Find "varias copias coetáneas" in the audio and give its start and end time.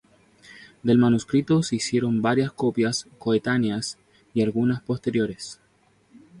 2.23-3.99